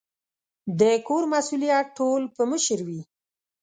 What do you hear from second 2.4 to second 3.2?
مشر وي